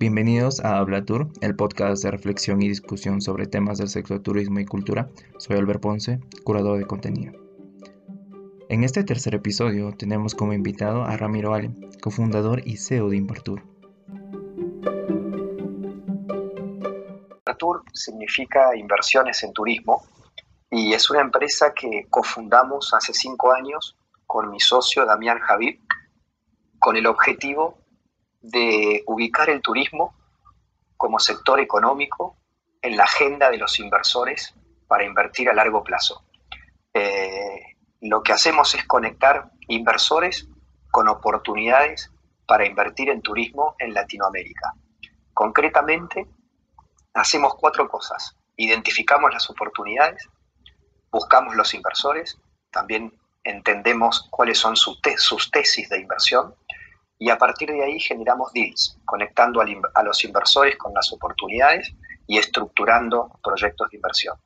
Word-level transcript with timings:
Bienvenidos 0.00 0.64
a 0.64 0.78
Habla 0.78 1.04
Tour, 1.04 1.28
el 1.42 1.54
podcast 1.54 2.02
de 2.02 2.10
reflexión 2.10 2.62
y 2.62 2.68
discusión 2.68 3.20
sobre 3.20 3.44
temas 3.44 3.76
del 3.76 3.90
sector 3.90 4.20
turismo 4.20 4.58
y 4.58 4.64
cultura. 4.64 5.10
Soy 5.36 5.58
Albert 5.58 5.82
Ponce, 5.82 6.20
curador 6.42 6.78
de 6.78 6.86
contenido. 6.86 7.34
En 8.70 8.82
este 8.82 9.04
tercer 9.04 9.34
episodio 9.34 9.92
tenemos 9.94 10.34
como 10.34 10.54
invitado 10.54 11.02
a 11.02 11.18
Ramiro 11.18 11.52
Ale, 11.52 11.72
cofundador 12.00 12.66
y 12.66 12.78
CEO 12.78 13.10
de 13.10 13.18
Invertur. 13.18 13.62
Invertur 17.44 17.84
significa 17.92 18.74
inversiones 18.74 19.42
en 19.42 19.52
turismo 19.52 20.02
y 20.70 20.94
es 20.94 21.10
una 21.10 21.20
empresa 21.20 21.74
que 21.74 22.06
cofundamos 22.08 22.94
hace 22.94 23.12
cinco 23.12 23.52
años 23.52 23.98
con 24.26 24.50
mi 24.50 24.60
socio 24.60 25.04
Damián 25.04 25.40
Javid 25.40 25.78
con 26.78 26.96
el 26.96 27.06
objetivo 27.06 27.79
de 28.40 29.02
ubicar 29.06 29.50
el 29.50 29.60
turismo 29.60 30.14
como 30.96 31.18
sector 31.18 31.60
económico 31.60 32.36
en 32.82 32.96
la 32.96 33.04
agenda 33.04 33.50
de 33.50 33.58
los 33.58 33.78
inversores 33.78 34.54
para 34.86 35.04
invertir 35.04 35.48
a 35.48 35.54
largo 35.54 35.84
plazo. 35.84 36.24
Eh, 36.94 37.76
lo 38.00 38.22
que 38.22 38.32
hacemos 38.32 38.74
es 38.74 38.84
conectar 38.84 39.50
inversores 39.68 40.48
con 40.90 41.08
oportunidades 41.08 42.10
para 42.46 42.66
invertir 42.66 43.10
en 43.10 43.22
turismo 43.22 43.76
en 43.78 43.94
Latinoamérica. 43.94 44.74
Concretamente, 45.32 46.26
hacemos 47.14 47.54
cuatro 47.54 47.88
cosas. 47.88 48.36
Identificamos 48.56 49.32
las 49.32 49.48
oportunidades, 49.48 50.28
buscamos 51.10 51.54
los 51.54 51.72
inversores, 51.74 52.38
también 52.70 53.16
entendemos 53.44 54.28
cuáles 54.30 54.58
son 54.58 54.76
sus, 54.76 55.00
tesis 55.50 55.88
de 55.88 56.00
inversión 56.00 56.54
y 57.22 57.28
a 57.28 57.36
partir 57.36 57.70
de 57.70 57.84
ahí 57.84 58.00
generamos 58.00 58.50
deals, 58.54 58.98
conectando 59.04 59.60
a 59.60 60.02
los 60.02 60.24
inversores 60.24 60.76
con 60.78 60.94
las 60.94 61.12
oportunidades 61.12 61.94
y 62.26 62.38
estructurando 62.38 63.38
proyectos 63.44 63.90
de 63.90 63.96
inversión. 63.98 64.36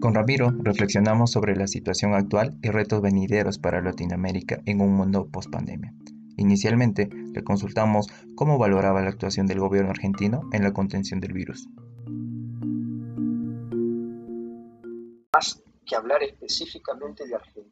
Con 0.00 0.14
Ramiro 0.14 0.52
reflexionamos 0.62 1.32
sobre 1.32 1.54
la 1.54 1.66
situación 1.66 2.14
actual 2.14 2.56
y 2.62 2.70
retos 2.70 3.02
venideros 3.02 3.58
para 3.58 3.82
Latinoamérica 3.82 4.58
en 4.64 4.80
un 4.80 4.94
mundo 4.94 5.28
post-pandemia. 5.30 5.92
Inicialmente 6.38 7.10
le 7.12 7.44
consultamos 7.44 8.06
cómo 8.36 8.56
valoraba 8.56 9.02
la 9.02 9.10
actuación 9.10 9.46
del 9.46 9.60
gobierno 9.60 9.90
argentino 9.90 10.48
en 10.52 10.62
la 10.62 10.72
contención 10.72 11.20
del 11.20 11.34
virus. 11.34 11.68
que 15.88 15.96
hablar 15.96 16.22
específicamente 16.22 17.26
de 17.26 17.34
Argentina, 17.34 17.67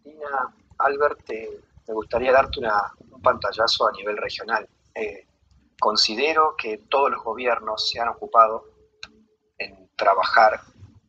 Albert, 0.78 1.28
me 1.28 1.94
gustaría 1.94 2.32
darte 2.32 2.60
un 2.60 3.22
pantallazo 3.22 3.88
a 3.88 3.92
nivel 3.92 4.16
regional. 4.16 4.68
Eh, 4.94 5.26
considero 5.78 6.54
que 6.56 6.78
todos 6.88 7.10
los 7.10 7.22
gobiernos 7.22 7.88
se 7.88 8.00
han 8.00 8.08
ocupado 8.08 8.64
en 9.58 9.90
trabajar 9.96 10.60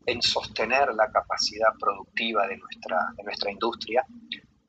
en 0.06 0.22
sostener 0.22 0.94
la 0.94 1.12
capacidad 1.12 1.74
productiva 1.78 2.48
de 2.48 2.58
nuestra, 2.58 2.98
de 3.16 3.24
nuestra 3.24 3.52
industria, 3.52 4.06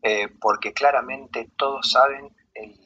eh, 0.03 0.29
porque 0.41 0.73
claramente 0.73 1.53
todos 1.57 1.91
saben 1.91 2.35
el, 2.55 2.77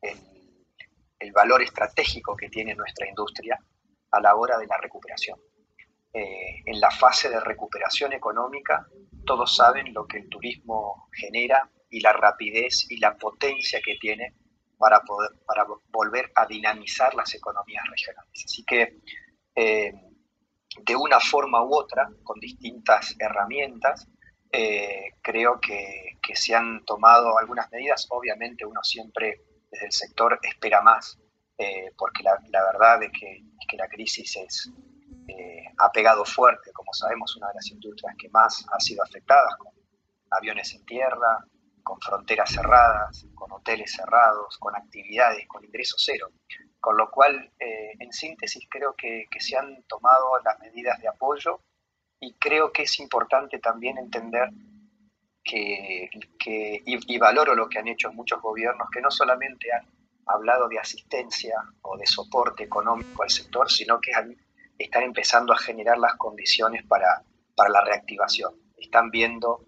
el, 0.00 1.32
valor 1.32 1.62
estratégico 1.62 2.36
que 2.36 2.48
tiene 2.48 2.74
nuestra 2.74 3.08
industria 3.08 3.58
a 4.10 4.20
la 4.20 4.34
hora 4.34 4.58
de 4.58 4.66
la 4.66 4.76
recuperación. 4.78 5.38
Eh, 6.12 6.62
en 6.66 6.80
la 6.80 6.90
fase 6.90 7.28
de 7.28 7.38
recuperación 7.38 8.12
económica, 8.12 8.84
todos 9.24 9.54
saben 9.54 9.94
lo 9.94 10.08
que 10.08 10.18
el 10.18 10.28
turismo 10.28 11.08
genera 11.12 11.70
y 11.88 12.00
la 12.00 12.12
rapidez 12.12 12.90
y 12.90 12.98
la 12.98 13.16
potencia 13.16 13.80
que 13.80 13.96
tiene 13.96 14.34
para, 14.76 15.02
poder, 15.02 15.30
para 15.46 15.64
volver 15.88 16.32
a 16.34 16.46
dinamizar 16.46 17.14
las 17.14 17.32
economías 17.34 17.84
regionales. 17.88 18.44
Así 18.44 18.64
que, 18.64 18.98
eh, 19.54 19.92
de 20.82 20.96
una 20.96 21.20
forma 21.20 21.62
u 21.64 21.76
otra, 21.76 22.10
con 22.24 22.40
distintas 22.40 23.14
herramientas, 23.16 24.08
eh, 24.50 25.14
creo 25.22 25.60
que, 25.60 26.18
se 26.32 26.54
han 26.54 26.84
tomado 26.84 27.36
algunas 27.38 27.70
medidas. 27.72 28.06
Obviamente 28.10 28.64
uno 28.64 28.82
siempre 28.84 29.42
desde 29.68 29.86
el 29.86 29.92
sector 29.92 30.38
espera 30.42 30.80
más, 30.80 31.18
porque 31.96 32.22
la, 32.22 32.38
la 32.50 32.64
verdad 32.64 33.02
es 33.02 33.10
que, 33.10 33.32
es 33.32 33.66
que 33.68 33.76
la 33.76 33.88
crisis 33.88 34.36
es, 34.36 34.72
eh, 35.28 35.64
ha 35.78 35.90
pegado 35.90 36.24
fuerte, 36.24 36.72
como 36.72 36.92
sabemos, 36.92 37.36
una 37.36 37.48
de 37.48 37.54
las 37.54 37.70
industrias 37.70 38.14
que 38.18 38.28
más 38.28 38.66
ha 38.72 38.80
sido 38.80 39.02
afectada, 39.02 39.56
con 39.58 39.72
aviones 40.30 40.74
en 40.74 40.84
tierra, 40.84 41.44
con 41.82 42.00
fronteras 42.00 42.50
cerradas, 42.50 43.26
con 43.34 43.50
hoteles 43.52 43.92
cerrados, 43.92 44.58
con 44.58 44.76
actividades, 44.76 45.46
con 45.48 45.64
ingreso 45.64 45.96
cero. 45.98 46.28
Con 46.78 46.96
lo 46.96 47.10
cual, 47.10 47.52
eh, 47.58 47.92
en 47.98 48.12
síntesis, 48.12 48.66
creo 48.70 48.94
que, 48.94 49.26
se 49.38 49.56
han 49.56 49.82
tomado 49.84 50.38
las 50.44 50.58
medidas 50.60 51.00
de 51.00 51.08
apoyo 51.08 51.60
y 52.20 52.34
creo 52.34 52.72
que 52.72 52.82
es 52.82 52.98
importante 53.00 53.58
también 53.58 53.98
entender 53.98 54.50
que, 55.42 56.08
y, 56.86 57.14
y, 57.14 57.18
valoro 57.18 57.54
lo 57.54 57.68
que 57.68 57.78
han 57.78 57.88
hecho 57.88 58.12
muchos 58.12 58.40
gobiernos, 58.40 58.88
que 58.90 59.00
no 59.00 59.10
solamente 59.10 59.72
han 59.72 59.86
hablado 60.26 60.68
de 60.68 60.78
asistencia 60.78 61.56
o 61.82 61.96
de 61.96 62.06
soporte 62.06 62.64
económico 62.64 63.22
al 63.22 63.30
sector, 63.30 63.70
sino 63.70 64.00
que 64.00 64.14
han 64.14 64.36
están 64.84 65.02
empezando 65.02 65.52
a 65.52 65.58
generar 65.58 65.98
las 65.98 66.14
condiciones 66.14 66.84
para, 66.86 67.22
para 67.54 67.70
la 67.70 67.82
reactivación. 67.82 68.54
Están 68.76 69.10
viendo 69.10 69.64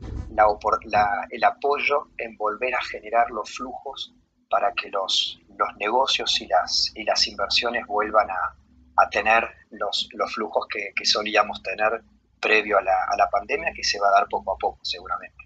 el 1.30 1.44
apoyo 1.44 2.08
en 2.16 2.36
volver 2.36 2.74
a 2.74 2.82
generar 2.82 3.30
los 3.30 3.50
flujos 3.54 4.14
para 4.48 4.72
que 4.72 4.88
los, 4.90 5.40
los 5.56 5.76
negocios 5.76 6.40
y 6.40 6.46
las, 6.46 6.92
y 6.94 7.04
las 7.04 7.26
inversiones 7.26 7.86
vuelvan 7.86 8.30
a, 8.30 8.56
a 8.96 9.10
tener 9.10 9.48
los, 9.70 10.08
los 10.12 10.32
flujos 10.32 10.66
que, 10.68 10.92
que, 10.94 11.04
solíamos 11.04 11.62
tener 11.62 12.02
previo 12.40 12.78
a 12.78 12.82
la, 12.82 13.04
a 13.08 13.16
la 13.16 13.28
pandemia, 13.28 13.72
que 13.74 13.84
se 13.84 13.98
va 13.98 14.08
a 14.08 14.12
dar 14.12 14.28
poco 14.28 14.52
a 14.52 14.58
poco 14.58 14.78
seguramente. 14.82 15.41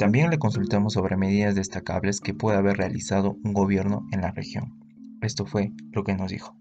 También 0.00 0.30
le 0.30 0.38
consultamos 0.38 0.94
sobre 0.94 1.18
medidas 1.18 1.54
destacables 1.54 2.22
que 2.22 2.32
puede 2.32 2.56
haber 2.56 2.78
realizado 2.78 3.36
un 3.44 3.52
gobierno 3.52 4.08
en 4.12 4.22
la 4.22 4.30
región. 4.30 4.80
Esto 5.20 5.44
fue 5.44 5.72
lo 5.92 6.04
que 6.04 6.14
nos 6.14 6.30
dijo. 6.30 6.56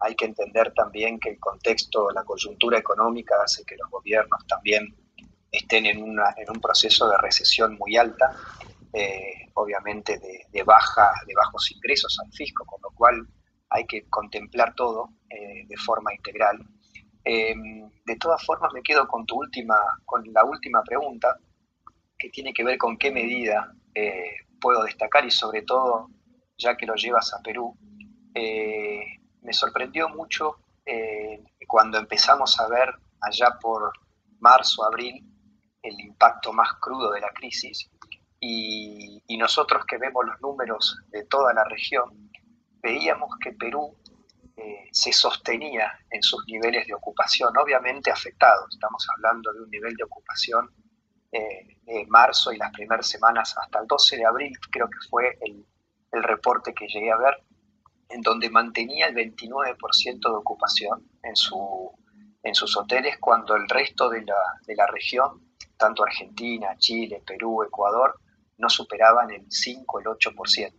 Hay 0.00 0.16
que 0.16 0.24
entender 0.24 0.72
también 0.74 1.20
que 1.20 1.30
el 1.30 1.38
contexto, 1.38 2.10
la 2.10 2.24
coyuntura 2.24 2.78
económica 2.78 3.36
hace 3.44 3.64
que 3.64 3.76
los 3.76 3.88
gobiernos 3.88 4.44
también 4.48 4.92
estén 5.52 5.86
en, 5.86 5.98
en 5.98 6.50
un 6.52 6.60
proceso 6.60 7.08
de 7.08 7.16
recesión 7.18 7.78
muy 7.78 7.96
alta, 7.96 8.34
eh, 8.92 9.50
obviamente 9.54 10.18
de, 10.18 10.62
baja, 10.64 11.12
de 11.28 11.34
bajos 11.36 11.70
ingresos 11.70 12.18
al 12.24 12.32
fisco, 12.32 12.64
con 12.66 12.80
lo 12.82 12.90
cual 12.90 13.24
hay 13.68 13.86
que 13.86 14.02
contemplar 14.10 14.74
todo 14.74 15.10
eh, 15.28 15.64
de 15.68 15.76
forma 15.76 16.12
integral 16.12 16.58
Em, 17.24 17.79
de 18.10 18.16
todas 18.16 18.44
formas, 18.44 18.72
me 18.72 18.82
quedo 18.82 19.06
con 19.06 19.24
tu 19.24 19.36
última, 19.38 19.76
con 20.04 20.24
la 20.32 20.44
última 20.44 20.82
pregunta, 20.82 21.38
que 22.18 22.28
tiene 22.28 22.52
que 22.52 22.64
ver 22.64 22.76
con 22.76 22.98
qué 22.98 23.12
medida 23.12 23.72
eh, 23.94 24.32
puedo 24.60 24.82
destacar 24.82 25.24
y 25.24 25.30
sobre 25.30 25.62
todo, 25.62 26.08
ya 26.58 26.76
que 26.76 26.86
lo 26.86 26.96
llevas 26.96 27.32
a 27.32 27.40
Perú, 27.40 27.76
eh, 28.34 29.04
me 29.42 29.52
sorprendió 29.52 30.08
mucho 30.08 30.56
eh, 30.84 31.40
cuando 31.68 31.98
empezamos 31.98 32.58
a 32.58 32.68
ver 32.68 32.92
allá 33.20 33.56
por 33.60 33.92
marzo, 34.40 34.84
abril, 34.84 35.24
el 35.80 36.00
impacto 36.00 36.52
más 36.52 36.68
crudo 36.80 37.12
de 37.12 37.20
la 37.20 37.30
crisis 37.30 37.90
y, 38.40 39.22
y 39.24 39.36
nosotros 39.36 39.84
que 39.86 39.98
vemos 39.98 40.24
los 40.26 40.40
números 40.40 40.98
de 41.10 41.24
toda 41.26 41.54
la 41.54 41.62
región, 41.62 42.30
veíamos 42.82 43.30
que 43.40 43.52
Perú 43.52 43.96
eh, 44.62 44.88
se 44.92 45.10
sostenía 45.10 45.90
en 46.10 46.22
sus 46.22 46.44
niveles 46.46 46.86
de 46.86 46.92
ocupación, 46.92 47.56
obviamente 47.56 48.10
afectados. 48.10 48.66
Estamos 48.70 49.06
hablando 49.14 49.52
de 49.54 49.62
un 49.62 49.70
nivel 49.70 49.94
de 49.96 50.04
ocupación 50.04 50.68
eh, 51.32 51.78
de 51.86 52.06
marzo 52.08 52.52
y 52.52 52.58
las 52.58 52.70
primeras 52.70 53.06
semanas 53.06 53.54
hasta 53.56 53.80
el 53.80 53.86
12 53.86 54.18
de 54.18 54.26
abril, 54.26 54.52
creo 54.70 54.90
que 54.90 54.98
fue 55.08 55.38
el, 55.40 55.64
reporte 56.12 56.74
que 56.74 56.88
llegué 56.88 57.10
a 57.10 57.16
ver, 57.16 57.42
en 58.10 58.20
donde 58.20 58.50
mantenía 58.50 59.06
el 59.06 59.14
29% 59.14 60.20
de 60.20 60.36
ocupación 60.36 61.08
en, 61.22 61.36
su, 61.36 61.92
en 62.42 62.54
sus 62.54 62.76
hoteles, 62.76 63.16
cuando 63.18 63.56
el 63.56 63.66
resto 63.68 64.10
de 64.10 64.24
la, 64.26 64.86
región, 64.88 65.54
tanto 65.78 66.04
Argentina, 66.04 66.76
Chile, 66.76 67.22
Perú, 67.24 67.62
Ecuador, 67.62 68.20
no 68.58 68.68
superaban 68.68 69.30
el 69.30 69.46
5, 69.48 70.00
el 70.00 70.06
8%. 70.06 70.74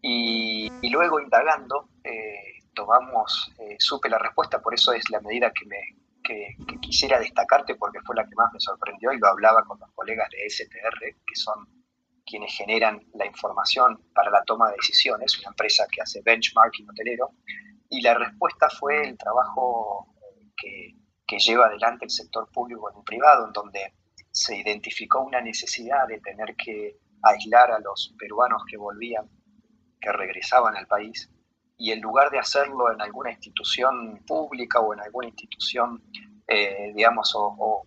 Y, 0.00 0.72
y 0.80 0.88
luego 0.88 1.20
indagando, 1.20 1.90
eh, 2.02 2.53
tomamos, 2.74 3.52
eh, 3.58 3.76
supe 3.78 4.08
la 4.08 4.18
respuesta, 4.18 4.60
por 4.60 4.74
eso 4.74 4.92
es 4.92 5.08
la 5.10 5.20
medida 5.20 5.52
que, 5.52 5.66
me, 5.66 5.78
que, 6.22 6.56
quisiera 6.80 7.18
destacarte 7.18 7.76
porque 7.76 8.00
fue 8.04 8.16
la 8.16 8.24
que 8.24 8.34
más 8.34 8.52
me 8.52 8.60
sorprendió 8.60 9.12
y 9.12 9.18
lo 9.18 9.28
hablaba 9.28 9.64
con 9.64 9.78
los 9.78 9.90
colegas 9.92 10.28
de 10.30 10.48
STR, 10.48 10.98
que 11.26 11.34
son 11.34 11.68
quienes 12.26 12.54
generan 12.56 13.00
la 13.14 13.26
información 13.26 14.02
para 14.14 14.30
la 14.30 14.42
toma 14.44 14.70
de 14.70 14.76
decisiones, 14.76 15.38
una 15.40 15.50
empresa 15.50 15.86
que 15.90 16.02
hace 16.02 16.22
benchmarking 16.22 16.88
hotelero, 16.88 17.30
y 17.88 18.00
la 18.00 18.14
respuesta 18.14 18.68
fue 18.70 19.08
el 19.08 19.18
trabajo 19.18 20.14
que, 20.56 20.94
que 21.26 21.38
lleva 21.38 21.66
adelante 21.66 22.06
el 22.06 22.10
sector 22.10 22.50
público 22.50 22.90
y 22.98 23.04
privado, 23.04 23.46
en 23.46 23.52
donde 23.52 23.94
se 24.30 24.56
identificó 24.56 25.22
una 25.22 25.40
necesidad 25.40 26.08
de 26.08 26.20
tener 26.20 26.56
que 26.56 26.96
aislar 27.22 27.70
a 27.70 27.78
los 27.78 28.14
peruanos 28.18 28.62
que 28.68 28.76
volvían, 28.76 29.28
que 30.00 30.12
regresaban 30.12 30.76
al 30.76 30.86
país, 30.86 31.30
y 31.76 31.90
en 31.90 32.00
lugar 32.00 32.30
de 32.30 32.38
hacerlo 32.38 32.92
en 32.92 33.00
alguna 33.00 33.30
institución 33.30 34.22
pública 34.26 34.80
o 34.80 34.94
en 34.94 35.00
alguna 35.00 35.28
institución, 35.28 36.02
eh, 36.46 36.92
digamos, 36.94 37.32
o, 37.34 37.86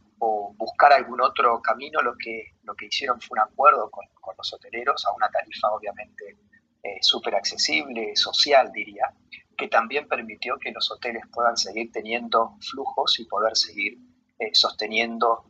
buscar 0.58 0.92
algún 0.92 1.22
otro 1.22 1.62
camino, 1.62 2.02
lo 2.02 2.16
que, 2.18 2.56
lo 2.64 2.74
que 2.74 2.88
hicieron 2.88 3.22
fue 3.22 3.36
un 3.38 3.48
acuerdo 3.48 3.90
con, 3.92 4.06
los 4.36 4.54
hoteleros 4.54 5.06
a 5.06 5.14
una 5.14 5.30
tarifa 5.30 5.70
obviamente 5.72 6.38
eh, 6.84 6.98
súper 7.02 7.36
accesible, 7.36 8.16
social 8.16 8.72
diría, 8.74 9.14
que 9.56 9.68
también 9.68 10.08
permitió 10.08 10.58
que 10.58 10.72
los 10.72 10.92
hoteles 10.92 11.24
puedan 11.32 11.56
seguir 11.56 11.92
teniendo 11.92 12.58
flujos 12.60 13.20
y 13.20 13.26
poder 13.26 13.56
seguir 13.56 13.98
eh, 14.40 14.50
sosteniendo 14.54 15.46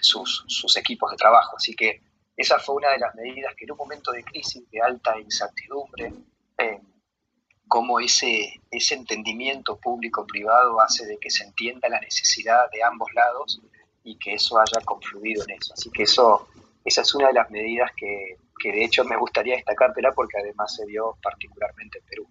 sus, 0.00 0.44
sus 0.48 0.76
equipos 0.76 1.10
de 1.12 1.16
trabajo. 1.16 1.56
Así 1.56 1.74
que 1.74 2.02
esa 2.36 2.58
fue 2.58 2.76
una 2.76 2.90
de 2.90 2.98
las 2.98 3.14
medidas 3.14 3.54
que 3.54 3.64
en 3.64 3.72
un 3.72 3.76
momento 3.76 4.12
de 4.12 4.24
crisis, 4.24 4.68
de 4.70 4.80
alta 4.80 5.18
incertidumbre, 5.18 6.06
eh, 6.06 6.12
cómo 7.70 8.00
ese, 8.00 8.60
entendimiento 8.72 9.76
público-privado 9.78 10.80
hace 10.80 11.06
de 11.06 11.18
que 11.18 11.30
se 11.30 11.44
entienda 11.44 11.88
la 11.88 12.00
necesidad 12.00 12.68
de 12.72 12.82
ambos 12.82 13.08
lados 13.14 13.62
y 14.02 14.16
que 14.16 14.34
eso 14.34 14.58
haya 14.58 14.84
confluido 14.84 15.44
en 15.44 15.54
eso. 15.54 15.72
Así 15.74 15.88
que 15.90 16.02
eso, 16.02 16.48
esa 16.84 17.02
es 17.02 17.14
una 17.14 17.28
de 17.28 17.34
las 17.34 17.48
medidas 17.48 17.92
que, 17.96 18.38
que 18.58 18.72
de 18.72 18.84
hecho 18.84 19.04
me 19.04 19.16
gustaría 19.16 19.54
destacártela 19.54 20.10
porque 20.12 20.38
además 20.38 20.74
se 20.74 20.84
dio 20.86 21.16
particularmente 21.22 22.00
en 22.00 22.04
Perú. 22.06 22.26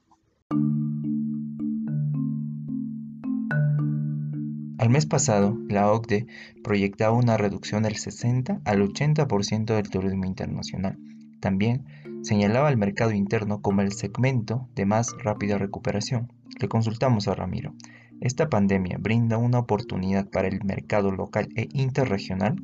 Al 4.77 4.89
mes 4.89 5.06
pasado, 5.06 5.57
la 5.69 5.89
OCDE 5.89 6.27
proyectaba 6.63 7.15
una 7.15 7.38
reducción 7.38 7.83
del 7.83 7.95
60 7.95 8.59
al 8.65 8.81
80% 8.81 9.74
del 9.74 9.89
turismo 9.89 10.25
internacional. 10.25 10.97
También 11.39 11.86
señalaba 12.21 12.68
al 12.68 12.77
mercado 12.77 13.12
interno 13.12 13.62
como 13.62 13.81
el 13.81 13.94
segmento 13.94 14.68
de 14.75 14.86
más 14.86 15.16
rápida 15.18 15.57
recuperación. 15.57 16.31
Le 16.60 16.68
consultamos 16.68 17.27
a 17.27 17.36
Ramiro. 17.36 17.74
¿Esta 18.21 18.50
pandemia 18.50 18.98
brinda 19.00 19.38
una 19.38 19.60
oportunidad 19.60 20.30
para 20.30 20.48
el 20.48 20.63
mercado 20.63 21.12
local 21.12 21.50
e 21.56 21.69
interregional? 21.74 22.56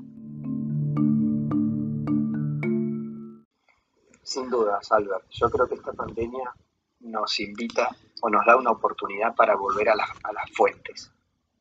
Sin 4.24 4.50
dudas, 4.50 4.92
Albert. 4.92 5.26
Yo 5.32 5.50
creo 5.50 5.68
que 5.68 5.76
esta 5.76 5.94
pandemia 5.94 6.54
nos 7.00 7.40
invita 7.40 7.96
o 8.22 8.30
nos 8.30 8.46
da 8.46 8.58
una 8.58 8.72
oportunidad 8.72 9.36
para 9.36 9.56
volver 9.56 9.90
a, 9.90 9.94
a 9.94 10.34
las 10.34 10.52
fuentes 10.52 11.12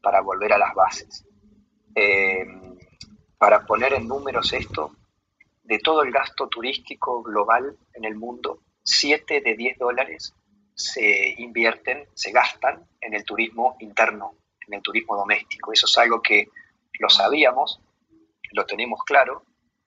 para 0.05 0.21
volver 0.21 0.53
a 0.53 0.59
las 0.59 0.75
bases. 0.75 1.25
Eh, 1.97 2.45
para 3.39 3.67
poner 3.67 3.95
en 3.95 4.07
números 4.07 4.53
esto, 4.53 4.93
de 5.65 5.79
todo 5.79 6.03
el 6.03 6.13
gasto 6.13 6.49
turístico 6.49 7.23
global 7.23 7.77
en 7.95 8.05
el 8.05 8.15
mundo, 8.15 8.61
7 8.83 9.41
de 9.41 9.55
10 9.55 9.79
dólares 9.79 10.35
se 10.75 11.35
invierten, 11.39 12.07
se 12.15 12.33
gastan 12.33 12.87
en 13.01 13.15
el 13.15 13.25
turismo 13.25 13.77
interno, 13.81 14.37
en 14.67 14.75
el 14.75 14.83
turismo 14.83 15.17
doméstico. 15.17 15.73
Eso 15.73 15.87
es 15.87 15.99
algo 15.99 16.21
que 16.21 16.49
lo 16.99 17.09
sabíamos, 17.09 17.81
lo 18.53 18.67
tenemos 18.67 19.03
claro, 19.05 19.45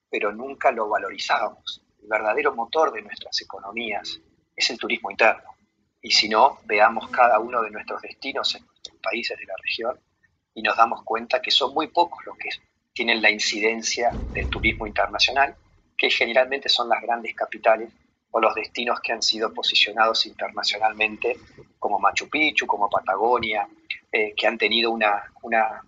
pero 0.09 0.31
nunca 0.31 0.71
lo 0.71 0.89
valorizábamos. 0.89 1.83
El 2.01 2.07
verdadero 2.07 2.53
motor 2.55 2.91
de 2.91 3.01
nuestras 3.01 3.39
economías 3.41 4.19
es 4.55 4.69
el 4.69 4.77
turismo 4.77 5.11
interno. 5.11 5.55
Y 6.01 6.11
si 6.11 6.29
no, 6.29 6.59
veamos 6.65 7.09
cada 7.09 7.39
uno 7.39 7.61
de 7.61 7.69
nuestros 7.69 8.01
destinos 8.01 8.55
en 8.55 8.65
nuestros 8.65 8.97
países 9.01 9.37
de 9.37 9.45
la 9.45 9.55
región 9.61 9.99
y 10.53 10.61
nos 10.61 10.75
damos 10.75 11.03
cuenta 11.03 11.41
que 11.41 11.51
son 11.51 11.73
muy 11.73 11.87
pocos 11.87 12.25
los 12.25 12.37
que 12.37 12.49
tienen 12.93 13.21
la 13.21 13.29
incidencia 13.29 14.17
del 14.33 14.49
turismo 14.49 14.87
internacional, 14.87 15.55
que 15.97 16.09
generalmente 16.09 16.69
son 16.69 16.89
las 16.89 17.01
grandes 17.01 17.33
capitales 17.35 17.91
o 18.31 18.39
los 18.39 18.53
destinos 18.53 18.99
que 19.01 19.13
han 19.13 19.21
sido 19.21 19.53
posicionados 19.53 20.25
internacionalmente 20.25 21.37
como 21.79 21.97
Machu 21.99 22.29
Picchu, 22.29 22.67
como 22.67 22.89
Patagonia, 22.89 23.67
eh, 24.11 24.33
que 24.35 24.47
han 24.47 24.57
tenido 24.57 24.91
una, 24.91 25.23
una, 25.41 25.83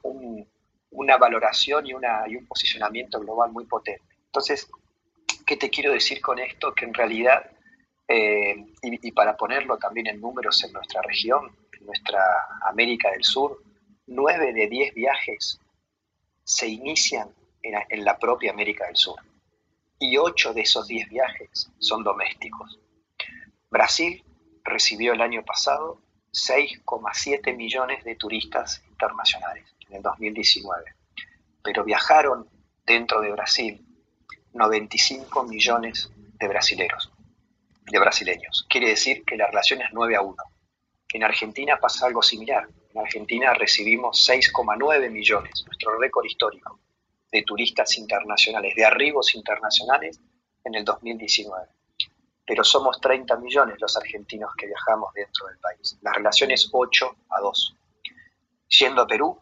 una 0.91 1.17
valoración 1.17 1.85
y, 1.85 1.93
un 1.93 2.47
posicionamiento 2.47 3.19
global 3.19 3.51
muy 3.51 3.65
potente. 3.65 4.03
Entonces, 4.25 4.69
¿qué 5.45 5.57
te 5.57 5.69
quiero 5.69 5.91
decir 5.91 6.21
con 6.21 6.39
esto? 6.39 6.73
Que 6.73 6.85
en 6.85 6.93
realidad, 6.93 7.45
eh, 8.07 8.55
y, 8.81 9.07
y, 9.07 9.11
para 9.11 9.37
ponerlo 9.37 9.77
también 9.77 10.07
en 10.07 10.19
números 10.19 10.63
en 10.63 10.73
nuestra 10.73 11.01
región, 11.01 11.55
en 11.79 11.85
nuestra 11.85 12.23
América 12.65 13.11
del 13.11 13.23
Sur, 13.23 13.61
9 14.07 14.53
de 14.53 14.67
10 14.67 14.93
viajes 14.95 15.59
se 16.43 16.67
inician 16.67 17.29
en, 17.61 18.03
la 18.03 18.17
propia 18.17 18.51
América 18.51 18.87
del 18.87 18.95
Sur 18.95 19.19
y 19.99 20.17
8 20.17 20.53
de 20.53 20.61
esos 20.61 20.87
10 20.87 21.09
viajes 21.09 21.69
son 21.77 22.03
domésticos. 22.03 22.79
Brasil 23.69 24.23
recibió 24.63 25.13
el 25.13 25.21
año 25.21 25.43
pasado 25.43 26.01
6,7 26.31 27.55
millones 27.55 28.03
de 28.03 28.15
turistas 28.15 28.81
internacionales 28.89 29.65
en 29.87 29.97
el 29.97 30.01
2019, 30.01 30.95
pero 31.61 31.83
viajaron 31.83 32.47
dentro 32.85 33.21
de 33.21 33.31
Brasil 33.31 33.85
95 34.53 35.43
millones 35.43 36.11
de 36.15 36.47
brasileros, 36.47 37.11
de 37.91 37.99
brasileños. 37.99 38.65
Quiere 38.69 38.89
decir 38.89 39.23
que 39.25 39.35
la 39.35 39.47
relación 39.47 39.81
es 39.81 39.89
9 39.91 40.15
a 40.15 40.21
1. 40.21 40.35
En 41.13 41.23
Argentina 41.23 41.77
pasa 41.79 42.07
algo 42.07 42.21
similar. 42.21 42.67
En 42.93 43.01
Argentina 43.01 43.53
recibimos 43.53 44.27
6,9 44.27 45.09
millones, 45.09 45.63
nuestro 45.65 45.97
récord 45.99 46.25
histórico, 46.25 46.79
de 47.31 47.43
turistas 47.43 47.97
internacionales, 47.97 48.73
de 48.75 48.85
arribos 48.85 49.35
internacionales 49.35 50.19
en 50.63 50.75
el 50.75 50.83
2019. 50.83 51.67
Pero 52.45 52.63
somos 52.63 52.99
30 52.99 53.37
millones 53.37 53.77
los 53.79 53.95
argentinos 53.95 54.51
que 54.57 54.67
viajamos 54.67 55.13
dentro 55.13 55.47
del 55.47 55.57
país. 55.59 55.97
La 56.01 56.11
relación 56.13 56.51
es 56.51 56.69
8 56.71 57.15
a 57.29 57.41
2. 57.41 57.75
Yendo 58.79 59.01
a 59.03 59.07
Perú, 59.07 59.39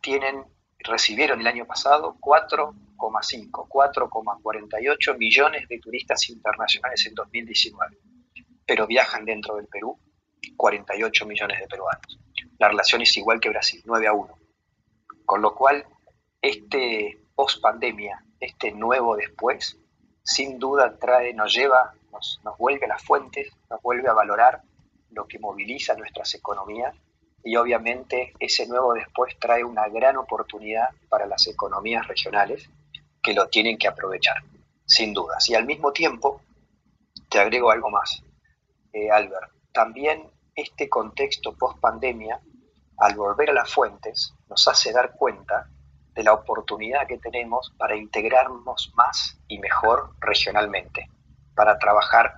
tienen, 0.00 0.44
recibieron 0.78 1.40
el 1.40 1.46
año 1.46 1.66
pasado 1.66 2.16
4,5, 2.20 3.68
4,48 3.68 5.18
millones 5.18 5.68
de 5.68 5.78
turistas 5.80 6.28
internacionales 6.30 7.04
en 7.06 7.14
2019, 7.14 7.98
pero 8.66 8.86
viajan 8.86 9.24
dentro 9.24 9.56
del 9.56 9.66
Perú 9.66 9.98
48 10.56 11.26
millones 11.26 11.58
de 11.58 11.66
peruanos 11.66 12.18
la 12.58 12.68
relación 12.68 13.02
es 13.02 13.16
igual 13.16 13.40
que 13.40 13.50
Brasil, 13.50 13.82
9 13.84 14.06
a 14.06 14.12
1. 14.12 14.38
Con 15.24 15.42
lo 15.42 15.54
cual, 15.54 15.84
este 16.44 17.18
post 17.34 17.62
pandemia, 17.62 18.22
este 18.38 18.70
nuevo 18.70 19.16
después, 19.16 19.78
sin 20.22 20.58
duda 20.58 20.98
trae, 20.98 21.32
nos 21.32 21.54
lleva, 21.54 21.94
nos, 22.12 22.38
vuelve 22.58 22.84
a 22.84 22.88
las 22.88 23.02
fuentes, 23.02 23.50
nos 23.70 23.80
vuelve 23.80 24.10
a 24.10 24.12
valorar 24.12 24.60
lo 25.10 25.26
que 25.26 25.38
moviliza 25.38 25.94
nuestras 25.94 26.34
economías 26.34 26.94
y 27.42 27.56
obviamente 27.56 28.34
ese 28.38 28.66
nuevo 28.66 28.92
después 28.92 29.38
trae 29.38 29.64
una 29.64 29.88
gran 29.88 30.18
oportunidad 30.18 30.88
para 31.08 31.24
las 31.24 31.46
economías 31.46 32.06
regionales 32.06 32.68
que 33.22 33.32
lo 33.32 33.48
tienen 33.48 33.78
que 33.78 33.88
aprovechar, 33.88 34.42
sin 34.84 35.14
dudas. 35.14 35.48
Y 35.48 35.54
al 35.54 35.64
mismo 35.64 35.92
tiempo, 35.92 36.42
te 37.30 37.38
agrego 37.38 37.70
algo 37.70 37.88
más, 37.88 38.22
eh, 38.92 39.10
Albert, 39.10 39.50
también 39.72 40.28
este 40.54 40.90
contexto 40.90 41.54
post 41.54 41.80
pandemia, 41.80 42.38
al 42.98 43.14
volver 43.16 43.48
a 43.48 43.54
las 43.54 43.72
fuentes, 43.72 44.34
nos 44.50 44.68
hace 44.68 44.92
dar 44.92 45.14
cuenta 45.16 45.70
de 46.14 46.22
la 46.22 46.32
oportunidad 46.32 47.06
que 47.06 47.18
tenemos 47.18 47.72
para 47.76 47.96
integrarnos 47.96 48.92
más 48.94 49.36
y 49.48 49.58
mejor 49.58 50.14
regionalmente, 50.20 51.08
para 51.54 51.78
trabajar 51.78 52.34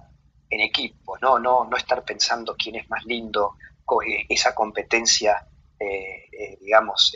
en 0.48 0.60
equipo, 0.60 1.18
no, 1.18 1.38
no, 1.38 1.64
no 1.64 1.76
estar 1.76 2.04
pensando 2.04 2.54
quién 2.56 2.76
es 2.76 2.88
más 2.88 3.04
lindo, 3.04 3.56
eh, 4.06 4.26
esa 4.28 4.54
competencia, 4.54 5.46
eh, 5.78 6.26
eh, 6.32 6.58
digamos, 6.60 7.14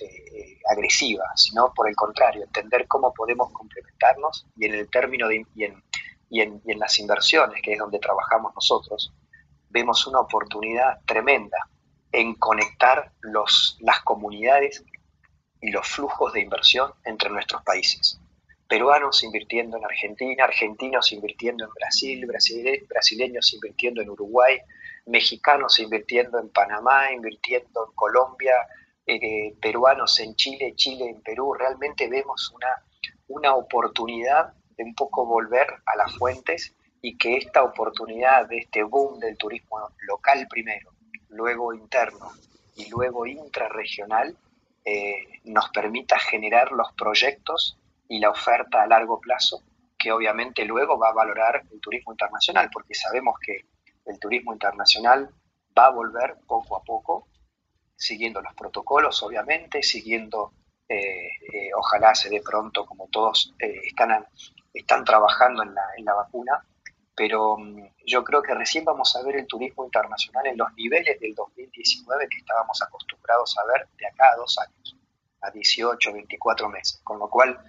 agresiva, 0.71 1.25
sino 1.35 1.73
por 1.75 1.89
el 1.89 1.97
contrario, 1.97 2.45
entender 2.45 2.87
cómo 2.87 3.13
podemos 3.13 3.51
complementarnos 3.53 4.47
y 4.57 4.67
en 4.67 4.75
el 4.75 4.91
término 4.91 5.29
de, 5.29 5.45
y 5.55 5.65
en, 5.65 5.83
y 6.29 6.41
en 6.41 6.79
las 6.79 6.99
inversiones, 6.99 7.61
que 7.63 7.73
es 7.73 7.79
donde 7.79 7.99
trabajamos 7.99 8.55
nosotros, 8.55 9.13
vemos 9.71 10.07
una 10.07 10.21
oportunidad 10.21 11.01
tremenda 11.07 11.59
en 12.13 12.35
conectar 12.35 13.13
los, 13.21 13.79
las 13.81 14.01
comunidades 14.01 14.85
y 15.61 15.71
los 15.71 15.87
flujos 15.87 16.33
de 16.33 16.41
inversión 16.41 16.93
entre 17.05 17.31
nuestros 17.31 17.63
países. 17.63 18.21
Peruanos 18.69 19.23
invirtiendo 19.25 19.77
en 19.79 19.85
Argentina, 19.85 20.45
argentinos 20.45 21.11
invirtiendo 21.13 21.65
en 21.65 21.71
Brasil, 21.73 22.25
brasileños 22.89 23.53
invirtiendo 23.53 24.01
en 24.01 24.11
Uruguay, 24.11 24.59
mexicanos 25.07 25.79
invirtiendo 25.81 26.39
en 26.39 26.51
Panamá, 26.51 27.13
invirtiendo 27.13 27.87
en 27.89 27.95
Colombia, 27.95 28.55
eh, 29.07 29.57
peruanos 29.61 30.21
en 30.21 30.37
Chile, 30.37 30.75
Chile 30.77 31.09
en 31.09 31.21
Perú. 31.21 31.55
Realmente 31.55 32.09
vemos 32.09 32.53
una, 32.55 32.69
una 33.27 33.57
oportunidad 33.57 34.55
de 34.77 34.85
un 34.85 34.95
poco 34.95 35.27
volver 35.27 35.67
a 35.87 35.97
las 35.97 36.15
fuentes 36.17 36.75
y 37.03 37.17
que 37.17 37.39
esta 37.39 37.65
oportunidad 37.65 38.47
de 38.49 38.59
este 38.59 38.85
boom 38.85 39.19
del 39.19 39.37
turismo 39.37 39.79
local 40.07 40.47
primero, 40.49 40.93
luego 41.31 41.75
interno 41.75 42.31
y 42.77 42.89
luego 42.89 43.27
intrarregional 43.27 44.37
eh, 44.85 45.41
nos 45.45 45.69
permita 45.71 46.19
generar 46.19 46.73
los 46.73 46.93
proyectos 46.93 47.79
y 48.09 48.19
la 48.19 48.31
oferta 48.31 48.83
a 48.83 48.87
largo 48.87 49.21
plazo 49.21 49.63
que 49.99 50.11
obviamente 50.11 50.65
luego 50.65 50.99
va 50.99 51.11
a 51.11 51.13
valorar 51.13 51.63
el 51.71 51.79
turismo 51.79 52.13
internacional, 52.13 52.71
porque 52.73 52.95
sabemos 52.95 53.39
que 53.39 53.67
el 54.07 54.19
turismo 54.19 54.55
internacional 54.55 55.29
va 55.79 55.87
a 55.87 55.91
volver 55.91 56.39
poco 56.47 56.77
a 56.77 56.83
poco, 56.83 57.29
siguiendo 57.97 58.41
los 58.41 58.55
protocolos, 58.55 59.23
obviamente, 59.23 59.83
siguiendo, 59.83 60.55
eh, 60.89 61.29
eh, 61.53 61.71
ojalá 61.77 62.15
se 62.15 62.31
dé 62.31 62.41
pronto, 62.41 62.87
como 62.87 63.09
todos 63.09 63.53
están, 63.59 64.27
están 64.73 65.05
trabajando 65.05 65.63
en 65.65 65.75
la, 65.75 65.83
en 65.99 66.07
la 66.07 66.15
vacuna, 66.15 66.65
pero 67.21 67.59
mm, 67.59 67.97
yo 68.07 68.25
creo 68.25 68.41
que 68.41 68.55
recién 68.55 68.83
vamos 68.83 69.15
a 69.15 69.23
ver 69.23 69.37
el 69.37 69.47
turismo 69.47 69.85
internacional 69.85 70.47
en 70.47 70.57
los 70.57 70.73
niveles 70.73 71.21
del 71.21 71.35
2019 71.35 72.27
que 72.31 72.39
estábamos 72.39 72.81
acostumbrados 72.81 73.59
a 73.59 73.67
ver 73.67 73.87
de 73.99 74.07
acá 74.07 74.31
a 74.33 74.37
dos 74.37 74.57
años, 74.59 74.97
a 75.43 75.51
18, 75.51 76.15
24 76.15 76.71
meses, 76.71 76.99
con 77.05 77.19
lo 77.19 77.29
cual 77.29 77.61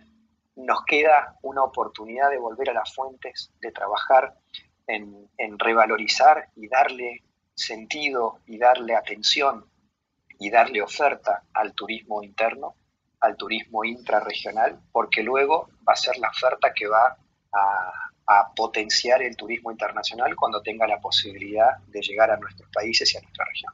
nos 0.55 0.86
queda 0.86 1.38
una 1.41 1.63
oportunidad 1.63 2.29
de 2.29 2.38
volver 2.38 2.70
a 2.70 2.74
las 2.75 2.96
fuentes, 2.96 3.51
de 3.60 3.74
trabajar 3.74 4.34
en, 4.88 5.29
en 5.38 5.60
revalorizar 5.60 6.48
y 6.55 6.70
darle 6.70 7.22
sentido 7.53 8.39
y 8.46 8.58
darle 8.58 8.96
atención 8.96 9.65
y 10.39 10.50
darle 10.50 10.81
oferta 10.81 11.43
al 11.53 11.74
turismo 11.74 12.24
interno, 12.24 12.75
al 13.20 13.36
turismo 13.36 13.84
intrarregional, 13.84 14.79
porque 14.93 15.24
luego 15.24 15.67
va 15.86 15.91
a 15.91 15.98
ser 15.98 16.17
la 16.20 16.29
oferta 16.29 16.72
que 16.74 16.88
va 16.88 17.17
a, 17.51 18.11
potenciar 18.55 19.21
el 19.21 19.35
turismo 19.35 19.71
internacional 19.71 20.35
cuando 20.35 20.61
tenga 20.61 20.87
la 20.87 20.99
posibilidad 20.99 21.77
de 21.87 22.01
llegar 22.01 22.31
a 22.31 22.37
nuestros 22.37 22.69
países 22.71 23.13
y 23.13 23.17
a 23.17 23.21
nuestra 23.21 23.45
región. 23.45 23.73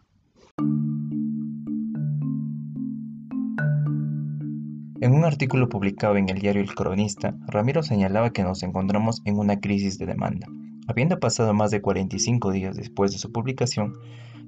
En 4.99 5.13
un 5.13 5.25
artículo 5.25 5.69
publicado 5.69 6.17
en 6.17 6.27
el 6.27 6.39
diario 6.39 6.61
El 6.61 6.73
Cronista, 6.73 7.35
Ramiro 7.45 7.83
señalaba 7.83 8.31
que 8.31 8.41
nos 8.41 8.63
encontramos 8.63 9.21
en 9.25 9.37
una 9.37 9.59
crisis 9.59 9.99
de 9.99 10.07
demanda. 10.07 10.47
Habiendo 10.87 11.19
pasado 11.19 11.53
más 11.53 11.69
de 11.69 11.81
45 11.81 12.51
días 12.51 12.75
después 12.75 13.11
de 13.11 13.19
su 13.19 13.31
publicación, 13.31 13.93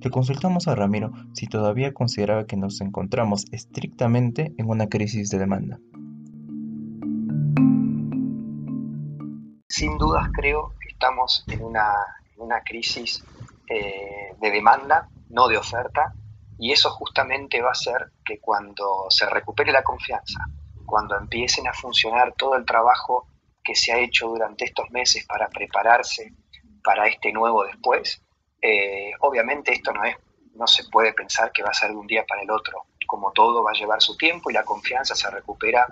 le 0.01 0.09
consultamos 0.09 0.67
a 0.67 0.75
Ramiro 0.75 1.11
si 1.33 1.45
todavía 1.45 1.93
consideraba 1.93 2.45
que 2.45 2.57
nos 2.57 2.81
encontramos 2.81 3.45
estrictamente 3.51 4.53
en 4.57 4.69
una 4.69 4.87
crisis 4.87 5.29
de 5.29 5.37
demanda. 5.37 5.79
Sin 9.79 9.97
dudas 9.97 10.27
creo 10.33 10.73
que 10.81 10.89
estamos 10.89 11.45
en 11.47 11.63
una, 11.63 12.61
crisis 12.65 13.23
eh, 13.69 14.35
de 14.37 14.51
demanda, 14.51 15.07
no 15.29 15.47
de 15.47 15.55
oferta, 15.55 16.13
y 16.57 16.73
eso 16.73 16.89
justamente 16.91 17.61
va 17.61 17.69
a 17.69 17.71
hacer 17.71 18.11
que 18.25 18.39
cuando 18.41 19.05
se 19.09 19.25
recupere 19.29 19.71
la 19.71 19.81
confianza, 19.81 20.41
cuando 20.85 21.15
empiecen 21.15 21.65
a 21.65 21.73
funcionar 21.73 22.33
todo 22.37 22.55
el 22.55 22.65
trabajo 22.65 23.27
que 23.63 23.73
se 23.73 23.93
ha 23.93 23.99
hecho 23.99 24.27
durante 24.27 24.65
estos 24.65 24.91
meses 24.91 25.25
para 25.25 25.47
prepararse 25.47 26.33
para 26.83 27.07
este 27.07 27.31
nuevo 27.31 27.63
después, 27.63 28.21
eh, 28.61 29.11
obviamente 29.21 29.71
esto 29.71 29.93
no 29.93 30.03
es, 30.03 30.17
no 30.55 30.67
se 30.67 30.89
puede 30.89 31.13
pensar 31.13 31.53
que 31.53 31.63
va 31.63 31.69
a 31.69 31.73
ser 31.73 31.91
de 31.91 31.95
un 31.95 32.07
día 32.07 32.25
para 32.27 32.41
el 32.41 32.51
otro. 32.51 32.83
Como 33.07 33.31
todo 33.31 33.63
va 33.63 33.71
a 33.71 33.79
llevar 33.79 34.01
su 34.01 34.17
tiempo 34.17 34.49
y 34.49 34.53
la 34.53 34.65
confianza 34.65 35.15
se 35.15 35.31
recupera 35.31 35.87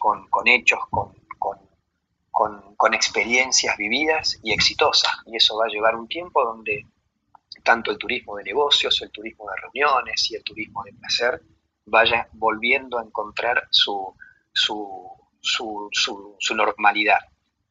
con, 0.00 0.28
con 0.28 0.48
hechos, 0.48 0.80
con, 0.90 1.12
con, 2.38 2.94
experiencias 2.94 3.76
vividas 3.76 4.38
y 4.44 4.52
exitosas. 4.52 5.10
Y 5.26 5.36
eso 5.36 5.56
va 5.56 5.64
a 5.66 5.68
llevar 5.68 5.96
un 5.96 6.06
tiempo 6.06 6.44
donde 6.44 6.86
tanto 7.64 7.90
el 7.90 7.98
turismo 7.98 8.36
de 8.36 8.44
negocios, 8.44 9.02
el 9.02 9.10
turismo 9.10 9.46
de 9.50 9.60
reuniones 9.62 10.30
y 10.30 10.36
el 10.36 10.44
turismo 10.44 10.84
de 10.84 10.92
placer 10.92 11.42
vaya 11.84 12.28
volviendo 12.32 12.98
a 12.98 13.02
encontrar 13.02 13.66
su, 13.70 14.14
su, 14.52 15.10
su, 15.40 16.54
normalidad. 16.54 17.18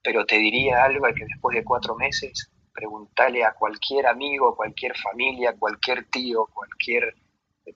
Pero 0.04 0.26
te 0.26 0.38
diría 0.38 0.84
algo 0.84 1.08
que 1.16 1.26
después 1.26 1.56
de 1.56 1.64
cuatro 1.64 1.96
meses, 1.96 2.52
preguntarle 2.74 3.46
a 3.46 3.54
cualquier 3.54 4.06
amigo, 4.08 4.56
cualquier 4.56 4.98
familia, 4.98 5.56
cualquier 5.58 6.06
tío, 6.10 6.46
cualquier 6.54 7.16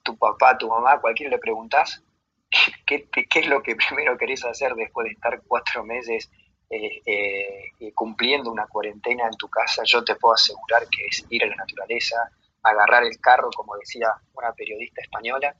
tu 0.02 0.16
papá, 0.18 0.58
tu 0.58 0.68
mamá, 0.68 1.00
cualquiera 1.00 1.30
le 1.30 1.38
preguntas 1.38 2.02
¿qué, 2.86 3.08
qué, 3.10 3.40
es 3.40 3.46
lo 3.46 3.62
que 3.62 3.76
primero 3.76 4.18
querés 4.18 4.44
hacer 4.44 4.74
después 4.74 5.06
de 5.06 5.12
estar 5.12 5.42
cuatro 5.46 5.84
meses 5.84 6.30
eh, 6.74 7.02
eh, 7.04 7.92
cumpliendo 7.94 8.50
una 8.50 8.66
cuarentena 8.66 9.26
en 9.26 9.36
tu 9.36 9.46
casa, 9.50 9.82
yo 9.84 10.02
te 10.02 10.14
puedo 10.16 10.32
asegurar 10.32 10.88
que 10.88 11.04
es 11.04 11.22
ir 11.28 11.44
a 11.44 11.48
la 11.48 11.56
naturaleza, 11.56 12.16
agarrar 12.62 13.04
el 13.04 13.20
carro, 13.20 13.50
como 13.54 13.76
decía 13.76 14.08
una 14.32 14.54
periodista 14.54 15.02
española. 15.02 15.54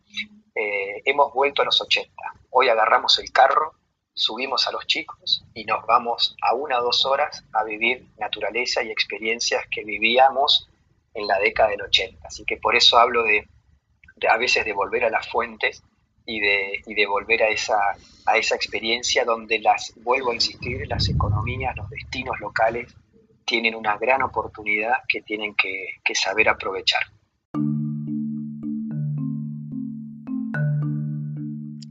Eh, 0.54 1.02
hemos 1.04 1.30
vuelto 1.34 1.60
a 1.60 1.66
los 1.66 1.78
80. 1.82 2.10
Hoy 2.48 2.70
agarramos 2.70 3.18
el 3.18 3.30
carro, 3.30 3.74
subimos 4.14 4.66
a 4.66 4.72
los 4.72 4.86
chicos 4.86 5.44
y 5.52 5.66
nos 5.66 5.84
vamos 5.84 6.34
a 6.40 6.54
una 6.54 6.80
o 6.80 6.84
dos 6.84 7.04
horas 7.04 7.44
a 7.52 7.62
vivir 7.62 8.06
naturaleza 8.16 8.82
y 8.82 8.90
experiencias 8.90 9.66
que 9.70 9.84
vivíamos 9.84 10.70
en 11.12 11.26
la 11.26 11.38
década 11.38 11.68
del 11.70 11.82
80. 11.82 12.26
Así 12.26 12.46
que 12.46 12.56
por 12.56 12.74
eso 12.74 12.96
hablo 12.96 13.22
de 13.22 13.46
a 14.30 14.38
veces 14.38 14.64
de 14.64 14.72
volver 14.72 15.04
a 15.04 15.10
las 15.10 15.28
fuentes 15.28 15.82
y 16.26 16.40
de, 16.40 16.82
y 16.86 16.94
de 16.94 17.06
volver 17.06 17.42
a 17.42 17.48
esa, 17.48 17.78
a 18.26 18.36
esa 18.36 18.54
experiencia 18.54 19.24
donde 19.24 19.58
las, 19.58 19.92
vuelvo 20.02 20.30
a 20.30 20.34
insistir, 20.34 20.86
las 20.88 21.08
economías, 21.08 21.76
los 21.76 21.88
destinos 21.90 22.38
locales 22.40 22.94
tienen 23.44 23.74
una 23.74 23.96
gran 23.96 24.22
oportunidad 24.22 24.94
que 25.08 25.22
tienen 25.22 25.54
que, 25.54 25.96
que 26.04 26.14
saber 26.14 26.48
aprovechar. 26.48 27.02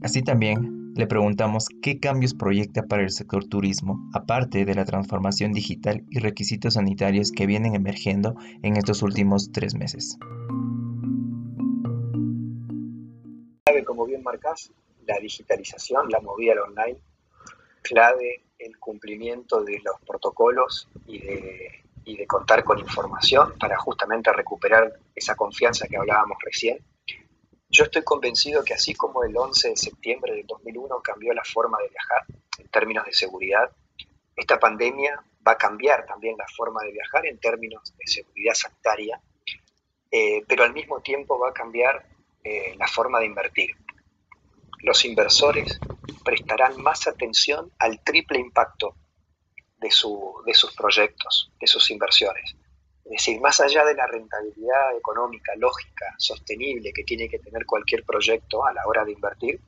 Así 0.02 0.22
también 0.22 0.82
le 0.94 1.06
preguntamos 1.06 1.68
qué 1.80 1.98
cambios 2.00 2.34
proyecta 2.34 2.82
para 2.82 3.02
el 3.02 3.10
sector 3.10 3.44
turismo, 3.44 4.10
aparte 4.12 4.64
de 4.64 4.74
la 4.74 4.84
transformación 4.84 5.52
digital 5.52 6.04
y 6.10 6.18
requisitos 6.18 6.74
sanitarios 6.74 7.32
que 7.32 7.46
vienen 7.46 7.74
emergiendo 7.74 8.34
en 8.62 8.76
estos 8.76 9.02
últimos 9.02 9.52
tres 9.52 9.74
meses. 9.74 10.18
Como 14.02 14.08
bien 14.08 14.22
marcas, 14.24 14.72
la 15.06 15.16
digitalización, 15.20 16.08
la 16.08 16.20
movida 16.20 16.54
al 16.54 16.58
online, 16.58 16.98
clave 17.82 18.42
el 18.58 18.76
cumplimiento 18.78 19.62
de 19.62 19.80
los 19.84 19.94
protocolos 20.04 20.88
y 21.06 21.20
de, 21.20 21.84
y 22.04 22.16
de 22.16 22.26
contar 22.26 22.64
con 22.64 22.80
información 22.80 23.56
para 23.60 23.78
justamente 23.78 24.32
recuperar 24.32 24.92
esa 25.14 25.36
confianza 25.36 25.86
que 25.86 25.96
hablábamos 25.96 26.36
recién. 26.44 26.84
Yo 27.68 27.84
estoy 27.84 28.02
convencido 28.02 28.64
que 28.64 28.74
así 28.74 28.92
como 28.92 29.22
el 29.22 29.36
11 29.36 29.68
de 29.68 29.76
septiembre 29.76 30.34
del 30.34 30.46
2001 30.48 31.00
cambió 31.00 31.32
la 31.32 31.44
forma 31.44 31.78
de 31.78 31.88
viajar 31.88 32.26
en 32.58 32.68
términos 32.70 33.04
de 33.04 33.12
seguridad, 33.12 33.70
esta 34.34 34.58
pandemia 34.58 35.22
va 35.46 35.52
a 35.52 35.56
cambiar 35.58 36.06
también 36.06 36.36
la 36.36 36.46
forma 36.56 36.82
de 36.82 36.90
viajar 36.90 37.24
en 37.26 37.38
términos 37.38 37.94
de 37.96 38.06
seguridad 38.06 38.54
sanitaria, 38.54 39.20
eh, 40.10 40.42
pero 40.48 40.64
al 40.64 40.72
mismo 40.72 41.00
tiempo 41.00 41.38
va 41.38 41.50
a 41.50 41.52
cambiar 41.52 42.04
eh, 42.42 42.74
la 42.76 42.88
forma 42.88 43.20
de 43.20 43.26
invertir. 43.26 43.70
Los 44.82 45.04
inversores 45.04 45.78
prestarán 46.24 46.80
más 46.82 47.06
atención 47.06 47.70
al 47.78 48.02
triple 48.02 48.38
impacto 48.38 48.96
de, 49.78 49.88
de 49.88 50.54
sus 50.54 50.74
proyectos, 50.76 51.50
de 51.60 51.66
sus 51.66 51.90
inversiones. 51.90 52.56
Es 53.04 53.10
decir, 53.10 53.40
más 53.40 53.60
allá 53.60 53.84
de 53.84 53.94
la 53.94 54.06
rentabilidad 54.06 54.96
económica, 54.96 55.52
lógica, 55.56 56.14
sostenible 56.18 56.92
que 56.92 57.04
tiene 57.04 57.28
que 57.28 57.38
tener 57.38 57.66
cualquier 57.66 58.04
proyecto 58.04 58.64
a 58.64 58.72
la 58.72 58.86
hora 58.86 59.04
de 59.04 59.12
invertir, 59.12 59.60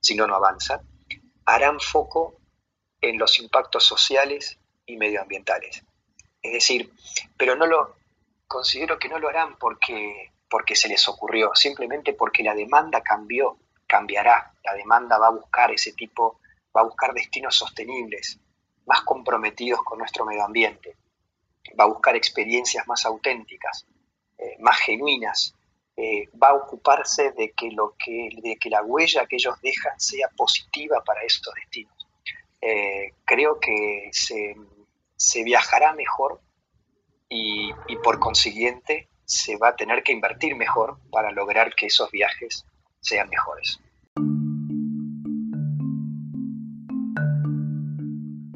si 0.00 0.14
no, 0.14 0.26
no 0.26 0.36
avanza, 0.36 0.82
harán 1.46 1.80
foco 1.80 2.36
en 3.00 3.18
los 3.18 3.38
impactos 3.38 3.84
sociales 3.84 4.58
y 4.86 4.96
medioambientales. 4.96 5.84
Es 6.42 6.52
decir, 6.52 6.92
pero 7.36 7.56
no 7.56 7.66
lo 7.66 7.96
considero 8.46 8.98
que 8.98 9.08
no 9.08 9.18
lo 9.18 9.28
harán 9.28 9.56
porque 9.58 10.32
porque 10.52 10.76
se 10.76 10.86
les 10.86 11.08
ocurrió, 11.08 11.52
simplemente 11.54 12.12
porque 12.12 12.42
la 12.42 12.54
demanda 12.54 13.02
cambió, 13.02 13.56
cambiará. 13.92 14.54
La 14.64 14.72
demanda 14.72 15.18
va 15.18 15.26
a 15.26 15.38
buscar 15.40 15.70
ese 15.70 15.92
tipo, 15.92 16.40
va 16.74 16.80
a 16.80 16.84
buscar 16.84 17.12
destinos 17.12 17.54
sostenibles, 17.54 18.38
más 18.86 19.02
comprometidos 19.02 19.82
con 19.84 19.98
nuestro 19.98 20.24
medio 20.24 20.44
ambiente, 20.44 20.96
va 21.78 21.84
a 21.84 21.88
buscar 21.88 22.16
experiencias 22.16 22.88
más 22.88 23.04
auténticas, 23.04 23.86
eh, 24.38 24.56
más 24.60 24.78
genuinas, 24.78 25.54
eh, 25.94 26.30
va 26.42 26.48
a 26.48 26.54
ocuparse 26.54 27.32
de 27.32 27.52
que, 27.52 27.70
lo 27.70 27.94
que, 28.02 28.30
de 28.42 28.56
que 28.56 28.70
la 28.70 28.82
huella 28.82 29.26
que 29.26 29.36
ellos 29.36 29.60
dejan 29.60 30.00
sea 30.00 30.28
positiva 30.28 31.04
para 31.04 31.22
estos 31.22 31.52
destinos. 31.54 32.08
Eh, 32.62 33.12
creo 33.26 33.60
que 33.60 34.08
se, 34.12 34.54
viajará 35.44 35.92
mejor 35.92 36.40
y, 37.28 37.70
y 37.88 37.96
por 37.96 38.18
consiguiente 38.18 39.10
se 39.26 39.58
va 39.58 39.68
a 39.68 39.76
tener 39.76 40.02
que 40.02 40.12
invertir 40.12 40.56
mejor 40.56 40.98
para 41.10 41.30
lograr 41.30 41.74
que 41.74 41.86
esos 41.86 42.10
viajes 42.10 42.64
sean 43.00 43.28
mejores. 43.28 43.81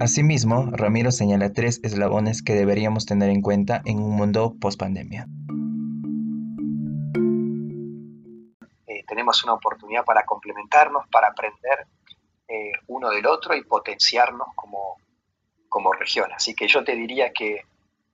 Asimismo, 0.07 0.71
Ramiro 0.71 1.11
señala 1.11 1.53
tres 1.53 1.81
eslabones 1.83 2.41
que 2.41 2.53
deberíamos 2.53 3.07
tener 3.07 3.29
en 3.29 3.43
cuenta 3.43 3.83
en 3.85 3.99
un 3.99 4.15
mundo 4.15 4.55
post-pandemia. 4.61 5.27
tenemos 9.09 9.43
una 9.43 9.55
oportunidad 9.55 10.05
para 10.05 10.25
complementarnos, 10.25 11.09
para 11.09 11.27
aprender 11.27 11.89
eh, 12.47 12.71
uno 12.87 13.11
del 13.11 13.27
otro 13.27 13.57
y 13.57 13.65
potenciarnos 13.65 14.49
como, 14.55 14.97
como 15.69 15.93
región. 15.93 16.33
Así 16.33 16.55
que 16.55 16.69
yo 16.69 16.85
te 16.85 16.95
diría 16.95 17.33
que 17.33 17.63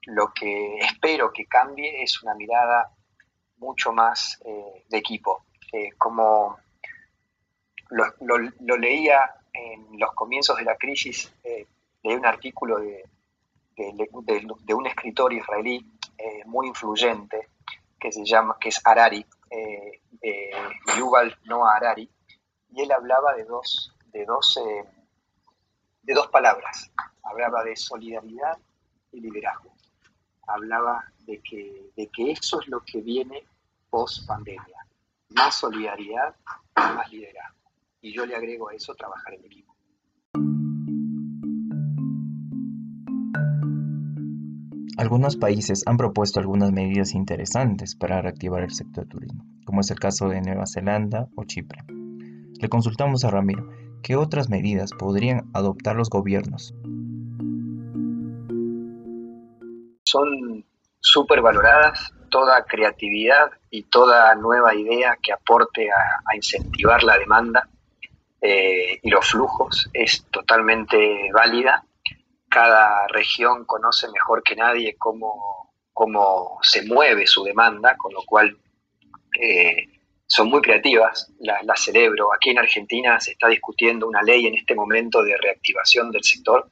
lo 0.07 0.33
que 0.33 0.79
espero 0.79 1.31
que 1.31 1.45
cambie 1.45 2.03
es 2.03 2.23
una 2.23 2.35
mirada 2.35 2.91
mucho 3.59 3.93
más 3.93 4.41
eh, 4.47 4.85
de 4.89 4.97
equipo. 4.97 5.45
como 5.99 6.57
lo, 7.91 8.79
leía 8.79 9.31
en 9.53 9.99
los 9.99 10.13
comienzos 10.15 10.57
de 10.57 10.65
la 10.65 10.77
crisis, 10.77 11.31
leí 12.03 12.15
un 12.15 12.27
artículo 12.27 12.79
de, 12.79 13.05
un 14.75 14.87
escritor 14.87 15.33
israelí 15.33 15.85
muy 16.47 16.69
influyente 16.69 17.49
que 17.99 18.13
se 18.13 18.25
llama, 18.25 18.57
que 18.61 18.69
es 18.69 18.81
Harari, 18.85 19.25
eh, 19.51 20.01
Yuval 20.97 21.37
Noah 21.45 21.77
Harari, 21.77 22.09
y 22.71 22.83
él 22.83 22.91
hablaba 22.91 23.37
eh, 23.39 23.45
de 26.03 26.15
dos 26.15 26.29
palabras. 26.29 26.91
Hablaba 27.23 27.63
de 27.63 27.77
solidaridad 27.77 28.59
y 29.13 29.21
liderazgo. 29.21 29.73
Hablaba 30.47 31.05
de 31.21 31.41
que, 31.41 31.91
de 31.95 32.09
que 32.09 32.33
eso 32.33 32.61
es 32.61 32.69
lo 32.69 32.81
que 32.81 33.01
viene 33.01 33.45
post 33.89 34.27
pandemia. 34.27 34.87
Más 35.31 35.57
solidaridad 35.57 36.35
más 36.75 37.11
liderazgo. 37.11 37.71
Y 38.01 38.13
yo 38.13 38.27
le 38.27 38.35
agrego 38.35 38.69
a 38.69 38.75
eso 38.75 38.95
trabajar 38.95 39.35
en 39.35 39.45
equipo. 39.45 39.72
Algunos 44.99 45.39
países 45.39 45.85
han 45.87 45.97
propuesto 45.97 46.39
algunas 46.39 46.71
medidas 46.71 47.15
interesantes 47.15 47.97
para 47.97 48.21
reactivar 48.21 48.63
el 48.63 48.73
sector 48.73 49.07
turismo, 49.07 49.43
como 49.65 49.81
es 49.81 49.91
el 49.91 49.99
caso 49.99 50.29
de 50.29 50.43
Nueva 50.43 50.67
Zelanda 50.67 51.29
o 51.35 51.45
Chipre. 51.45 51.83
Le 51.89 52.69
consultamos 52.69 53.25
a 53.25 53.31
Ramiro, 53.31 53.71
¿qué 54.03 54.17
otras 54.17 54.51
medidas 54.51 54.91
podrían 54.93 55.51
adoptar 55.55 55.97
los 55.97 56.11
gobiernos? 56.11 56.75
Son 60.05 60.63
súper 61.01 61.41
valoradas 61.41 62.13
toda 62.29 62.65
creatividad 62.65 63.51
y 63.71 63.85
toda 63.85 64.35
nueva 64.35 64.75
idea 64.75 65.17
que 65.23 65.33
aporte 65.33 65.89
a, 65.91 66.37
incentivar 66.37 67.03
la 67.03 67.19
demanda 67.19 67.67
eh, 68.43 69.01
y 69.03 69.11
los 69.11 69.27
flujos 69.27 69.89
es 69.95 70.27
totalmente 70.31 71.31
válida 71.33 71.83
cada 72.53 73.07
región 73.09 73.65
conoce 73.65 74.09
mejor 74.11 74.43
que 74.43 74.55
nadie 74.55 74.95
cómo, 74.99 75.73
cómo 75.95 76.59
se 76.61 76.85
mueve 76.85 77.27
su 77.27 77.43
demanda, 77.45 77.97
con 77.97 78.13
lo 78.13 78.23
cual 78.27 78.59
eh, 79.41 79.89
son 80.27 80.51
muy 80.51 80.61
creativas, 80.61 81.33
las 81.41 81.83
celebro. 81.83 82.33
Aquí 82.35 82.51
en 82.51 82.59
Argentina 82.59 83.19
se 83.21 83.33
está 83.33 83.49
discutiendo 83.49 84.07
una 84.07 84.23
ley 84.23 84.47
en 84.47 84.55
este 84.55 84.75
momento 84.75 85.23
de 85.23 85.37
reactivación 85.39 86.11
del 86.11 86.23
sector, 86.25 86.71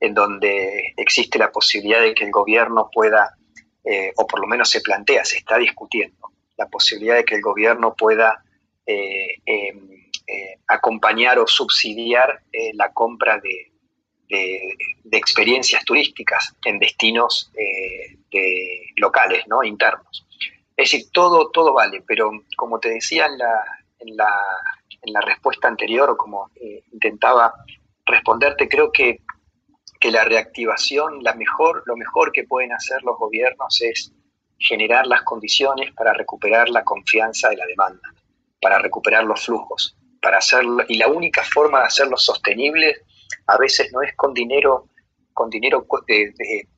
en 0.00 0.12
donde 0.12 0.92
existe 0.96 1.38
la 1.38 1.52
posibilidad 1.52 2.00
de 2.00 2.14
que 2.14 2.24
el 2.24 2.32
gobierno 2.32 2.90
pueda, 2.92 3.36
eh, 3.84 4.12
o 4.16 4.26
por 4.26 4.40
lo 4.40 4.48
menos 4.48 4.70
se 4.70 4.80
plantea, 4.80 5.24
se 5.24 5.38
está 5.38 5.56
discutiendo, 5.56 6.32
la 6.56 6.66
posibilidad 6.66 7.14
de 7.14 7.24
que 7.24 7.36
el 7.36 7.42
gobierno 7.42 7.94
pueda 7.94 8.42
eh, 8.86 9.36
em, 9.46 9.88
acompañar 10.66 11.38
o 11.38 11.46
subsidiar 11.46 12.42
la 12.74 12.92
compra 12.92 13.38
de, 13.38 13.71
de, 14.32 15.18
experiencias 15.18 15.84
turísticas 15.84 16.56
en 16.64 16.78
destinos 16.78 17.50
eh, 17.54 18.16
locales, 18.96 19.46
¿no? 19.46 19.62
internos. 19.62 20.26
Es 20.76 20.90
decir, 20.90 21.10
todo, 21.12 21.50
todo 21.50 21.74
vale, 21.74 22.02
pero 22.06 22.30
como 22.56 22.80
te 22.80 22.88
decía 22.88 23.26
en 23.26 23.38
la, 23.38 23.62
en 23.98 24.16
la, 24.16 24.34
en 25.02 25.12
la 25.12 25.20
respuesta 25.20 25.68
anterior, 25.68 26.08
o 26.10 26.16
como 26.16 26.50
eh, 26.56 26.82
intentaba 26.92 27.52
responderte, 28.06 28.68
creo 28.68 28.90
que, 28.90 29.20
que 30.00 30.10
la 30.10 30.24
reactivación, 30.24 31.22
la 31.22 31.34
mejor, 31.34 31.82
lo 31.86 31.96
mejor 31.96 32.32
que 32.32 32.44
pueden 32.44 32.72
hacer 32.72 33.02
los 33.02 33.18
gobiernos 33.18 33.80
es 33.82 34.12
generar 34.58 35.06
las 35.06 35.22
condiciones 35.22 35.92
para 35.92 36.14
recuperar 36.14 36.70
la 36.70 36.84
confianza 36.84 37.50
de 37.50 37.56
la 37.56 37.66
demanda, 37.66 38.08
para 38.60 38.78
recuperar 38.78 39.24
los 39.24 39.44
flujos, 39.44 39.96
para 40.22 40.38
hacerlo, 40.38 40.84
y 40.88 40.96
la 40.96 41.08
única 41.08 41.44
forma 41.44 41.80
de 41.80 41.86
hacerlo 41.86 42.16
sostenible 42.16 43.02
a 43.46 43.58
veces 43.58 43.90
no 43.92 44.02
es 44.02 44.14
con 44.16 44.32
dinero, 44.34 44.88
con 45.32 45.50
dinero 45.50 45.86
de, 46.06 46.68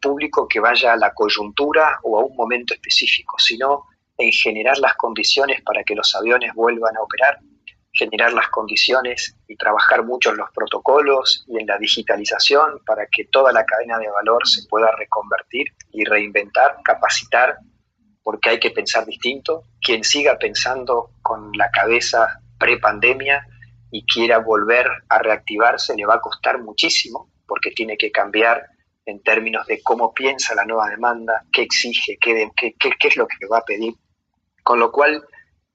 público 0.00 0.46
que 0.46 0.60
vaya 0.60 0.92
a 0.92 0.96
la 0.96 1.14
coyuntura 1.14 1.98
o 2.02 2.18
a 2.18 2.24
un 2.24 2.36
momento 2.36 2.74
específico, 2.74 3.38
sino 3.38 3.86
en 4.18 4.30
generar 4.30 4.76
las 4.78 4.94
condiciones 4.96 5.62
para 5.62 5.82
que 5.82 5.94
los 5.94 6.14
aviones 6.14 6.52
vuelvan 6.54 6.94
a 6.94 7.02
operar, 7.02 7.38
generar 7.90 8.34
las 8.34 8.48
condiciones 8.48 9.34
y 9.48 9.56
trabajar 9.56 10.04
mucho 10.04 10.30
en 10.30 10.36
los 10.36 10.50
protocolos 10.54 11.46
y 11.48 11.58
en 11.58 11.66
la 11.66 11.78
digitalización 11.78 12.80
para 12.84 13.06
que 13.06 13.24
toda 13.24 13.50
la 13.52 13.64
cadena 13.64 13.98
de 13.98 14.10
valor 14.10 14.46
se 14.46 14.66
pueda 14.68 14.90
reconvertir 14.98 15.68
y 15.90 16.04
reinventar, 16.04 16.76
capacitar, 16.84 17.56
porque 18.22 18.50
hay 18.50 18.60
que 18.60 18.70
pensar 18.70 19.06
distinto. 19.06 19.64
Quien 19.80 20.04
siga 20.04 20.38
pensando 20.38 21.12
con 21.22 21.50
la 21.52 21.70
cabeza 21.70 22.40
pre-pandemia 22.58 23.46
y 23.92 24.06
quiera 24.06 24.38
volver 24.38 24.88
a 25.08 25.18
reactivarse, 25.18 25.94
le 25.94 26.06
va 26.06 26.14
a 26.14 26.20
costar 26.20 26.60
muchísimo 26.60 27.28
porque 27.46 27.70
tiene 27.72 27.96
que 27.98 28.10
cambiar 28.10 28.64
en 29.04 29.22
términos 29.22 29.66
de 29.66 29.82
cómo 29.82 30.14
piensa 30.14 30.54
la 30.54 30.64
nueva 30.64 30.88
demanda, 30.88 31.44
qué 31.52 31.62
exige, 31.62 32.16
qué, 32.18 32.50
es 33.04 33.16
lo 33.16 33.28
que 33.28 33.46
va 33.46 33.58
a 33.58 33.64
pedir. 33.64 33.92
Con 34.62 34.80
lo 34.80 34.90
cual, 34.90 35.22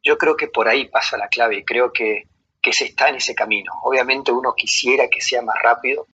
yo 0.03 0.17
creo 0.17 0.35
que 0.35 0.47
por 0.47 0.67
ahí 0.67 0.89
pasa 0.89 1.15
la 1.17 1.27
clave 1.27 1.59
y 1.59 1.63
creo 1.63 1.93
que, 1.93 2.23
que 2.59 2.73
se 2.73 2.85
está 2.85 3.09
en 3.09 3.17
ese 3.17 3.35
camino. 3.35 3.71
Obviamente 3.83 4.31
uno 4.31 4.53
quisiera 4.55 5.07
que 5.09 5.21
sea 5.21 5.43
más 5.43 5.57
rápido. 5.61 6.07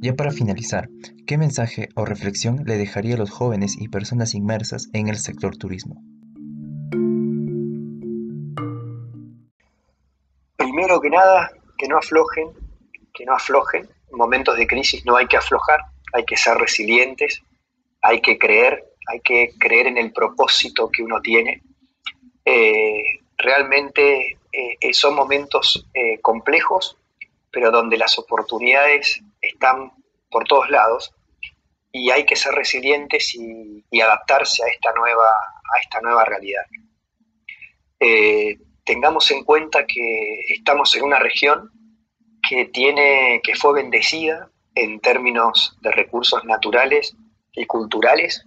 Ya 0.00 0.12
para 0.14 0.30
finalizar, 0.30 0.88
¿qué 1.26 1.36
mensaje 1.36 1.88
o 1.96 2.04
reflexión 2.04 2.62
le 2.64 2.76
dejaría 2.76 3.14
a 3.16 3.18
los 3.18 3.30
jóvenes 3.30 3.74
y 3.76 3.88
personas 3.88 4.34
inmersas 4.34 4.88
en 4.92 5.08
el 5.08 5.16
sector 5.16 5.56
turismo? 5.56 6.00
Que 11.04 11.10
nada, 11.10 11.50
que 11.76 11.86
no 11.86 11.98
aflojen, 11.98 12.48
que 13.12 13.26
no 13.26 13.34
aflojen. 13.34 13.86
En 14.10 14.16
momentos 14.16 14.56
de 14.56 14.66
crisis 14.66 15.04
no 15.04 15.16
hay 15.16 15.26
que 15.26 15.36
aflojar, 15.36 15.80
hay 16.14 16.24
que 16.24 16.34
ser 16.34 16.56
resilientes, 16.56 17.42
hay 18.00 18.22
que 18.22 18.38
creer, 18.38 18.82
hay 19.08 19.20
que 19.20 19.50
creer 19.58 19.88
en 19.88 19.98
el 19.98 20.14
propósito 20.14 20.90
que 20.90 21.02
uno 21.02 21.20
tiene. 21.20 21.62
Eh, 22.46 23.02
realmente 23.36 24.38
eh, 24.50 24.94
son 24.94 25.14
momentos 25.14 25.86
eh, 25.92 26.18
complejos, 26.22 26.96
pero 27.52 27.70
donde 27.70 27.98
las 27.98 28.18
oportunidades 28.18 29.20
están 29.42 29.92
por 30.30 30.44
todos 30.44 30.70
lados 30.70 31.12
y 31.92 32.10
hay 32.10 32.24
que 32.24 32.34
ser 32.34 32.54
resilientes 32.54 33.34
y, 33.34 33.84
y 33.90 34.00
adaptarse 34.00 34.64
a 34.64 34.68
esta 34.68 34.90
nueva, 34.94 35.26
a 35.26 35.80
esta 35.82 36.00
nueva 36.00 36.24
realidad 36.24 36.64
tengamos 38.84 39.30
en 39.30 39.44
cuenta 39.44 39.86
que 39.86 40.40
estamos 40.48 40.94
en 40.94 41.04
una 41.04 41.18
región 41.18 41.70
que, 42.48 42.66
tiene, 42.66 43.40
que 43.42 43.54
fue 43.54 43.74
bendecida 43.74 44.50
en 44.74 45.00
términos 45.00 45.76
de 45.80 45.90
recursos 45.92 46.44
naturales 46.44 47.16
y 47.52 47.66
culturales 47.66 48.44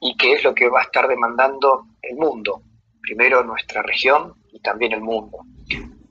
y 0.00 0.16
que 0.16 0.32
es 0.32 0.44
lo 0.44 0.54
que 0.54 0.68
va 0.68 0.80
a 0.80 0.84
estar 0.84 1.08
demandando 1.08 1.86
el 2.02 2.16
mundo, 2.16 2.62
primero 3.00 3.42
nuestra 3.44 3.82
región 3.82 4.34
y 4.52 4.60
también 4.60 4.92
el 4.92 5.00
mundo. 5.00 5.38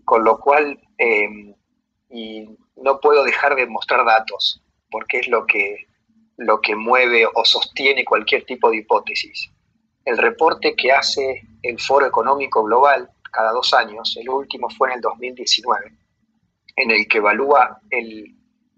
Con 0.04 0.24
lo 0.24 0.40
cual, 0.40 0.80
em, 0.98 1.56
y 2.10 2.46
no 2.76 3.00
puedo 3.00 3.24
dejar 3.24 3.56
de 3.56 3.68
mostrar 3.68 4.06
datos, 4.06 4.62
porque 4.92 5.20
es 5.20 5.28
lo 5.28 5.46
que, 5.46 5.88
lo 6.38 6.62
que 6.62 6.76
mueve 6.76 7.26
o 7.34 7.46
sostiene 7.46 8.06
cualquier 8.06 8.46
tipo 8.46 8.70
de 8.70 8.78
hipótesis. 8.78 9.52
El 10.04 10.18
reporte 10.18 10.76
que 10.76 10.92
hace 10.92 11.42
el 11.64 11.80
Foro 11.80 12.06
Económico 12.06 12.64
Global 12.64 13.10
cada 13.36 13.52
dos 13.52 13.74
años, 13.74 14.16
el 14.18 14.30
último 14.30 14.70
fue 14.70 14.90
en 14.90 14.96
el 14.96 15.02
2019, 15.02 15.92
en 16.78 16.92
el 16.92 17.08
que 17.08 17.18
evalúa 17.18 17.82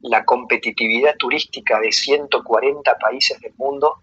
la 0.02 0.26
competitividad 0.26 1.16
turística 1.18 1.80
de 1.80 1.92
140 1.92 2.98
países 2.98 3.40
del 3.40 3.54
mundo 3.56 4.02